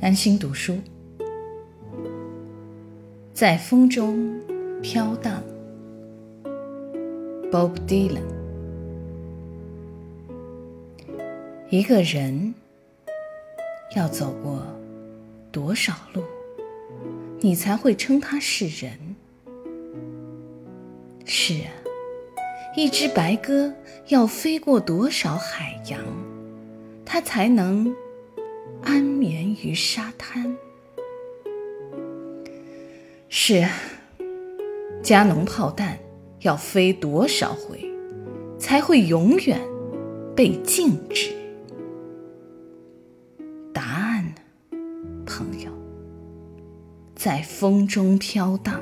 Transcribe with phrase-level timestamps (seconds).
[0.00, 0.78] 安心读书，
[3.34, 4.40] 在风中
[4.80, 5.42] 飘荡。
[7.50, 8.22] Bob Dylan。
[11.68, 12.54] 一个人
[13.96, 14.62] 要走过
[15.50, 16.22] 多少路，
[17.40, 18.96] 你才会称他是人？
[21.24, 21.74] 是啊，
[22.76, 23.74] 一只白鸽
[24.06, 26.00] 要飞过多少海洋，
[27.04, 27.92] 它才能？
[28.82, 30.56] 安眠于沙滩。
[33.28, 33.70] 是啊，
[35.02, 35.98] 加农炮弹
[36.40, 37.78] 要飞多少回，
[38.58, 39.60] 才会永远
[40.34, 41.30] 被静止？
[43.72, 44.34] 答案呢，
[45.26, 45.70] 朋友，
[47.14, 48.80] 在风中飘荡。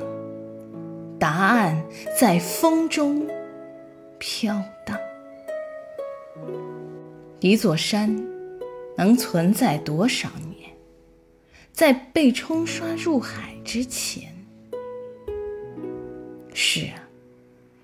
[1.19, 1.83] 答案
[2.19, 3.25] 在风中
[4.19, 4.97] 飘荡。
[7.39, 8.26] 一座山。
[8.97, 10.71] 能存在多少年？
[11.71, 14.33] 在被冲刷入海之前，
[16.53, 17.07] 是啊，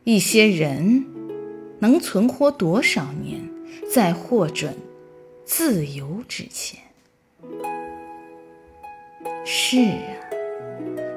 [0.04, 1.06] 一些人
[1.78, 3.40] 能存活多少年？
[3.92, 4.76] 在获准
[5.46, 6.80] 自由之前，
[9.46, 10.18] 是啊，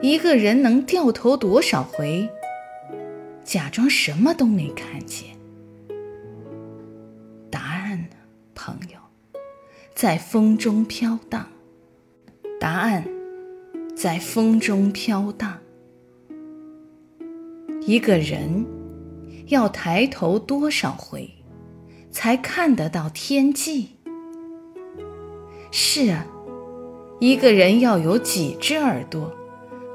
[0.03, 2.29] 一个人能掉头多少回？
[3.45, 5.31] 假装什么都没看见？
[9.97, 11.47] 在风中飘荡，
[12.61, 13.03] 答案
[13.97, 15.57] 在风中飘荡。
[17.81, 18.67] 一个人
[19.47, 21.31] 要抬头多少回，
[22.11, 23.87] 才看得到天际？
[25.71, 26.27] 是啊，
[27.19, 29.33] 一个人要有几只耳朵，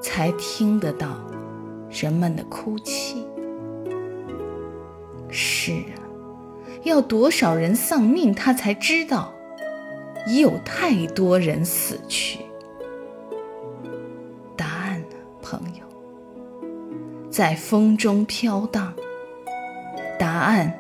[0.02, 1.16] 才听得到
[1.92, 3.24] 人们的哭泣？
[5.30, 6.02] 是啊，
[6.86, 9.32] 要多少人丧命，他才知道？
[10.28, 12.40] 已有太多人死去。
[14.56, 15.86] 答案呢，朋友，
[17.30, 18.94] 在风中飘荡。
[20.20, 20.72] 答案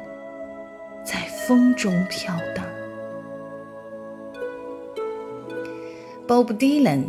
[1.03, 2.63] 在风中飘荡。
[6.27, 7.05] Bob Dylan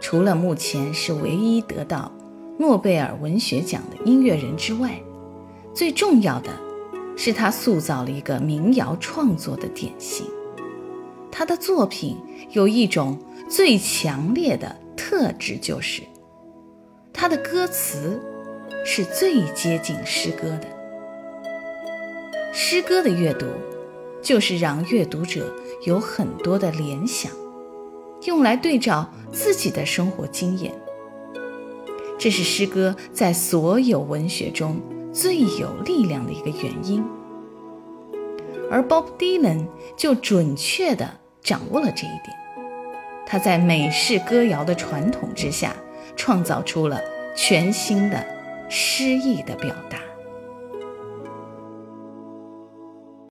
[0.00, 2.12] 除了目前是唯一得到
[2.58, 5.02] 诺贝尔文学奖的音乐人之外，
[5.74, 6.50] 最重要的
[7.16, 10.24] 是他塑造了一个民谣创作的典型。
[11.36, 12.16] 他的作品
[12.52, 13.18] 有一种
[13.48, 16.00] 最强烈的特质，就是
[17.12, 18.22] 他的歌词
[18.84, 20.68] 是最接近诗歌的。
[22.52, 23.46] 诗歌的阅读，
[24.22, 25.52] 就是让阅读者
[25.84, 27.32] 有很多的联想，
[28.26, 30.72] 用来对照自己的生活经验。
[32.16, 34.80] 这是诗歌在所有文学中
[35.12, 37.04] 最有力量的一个原因。
[38.70, 39.66] 而 Bob Dylan
[39.96, 41.23] 就准确的。
[41.44, 42.34] 掌握了这一点，
[43.26, 45.76] 他在美式歌谣的传统之下，
[46.16, 46.98] 创造出了
[47.36, 48.24] 全新的
[48.70, 49.98] 诗意的表达。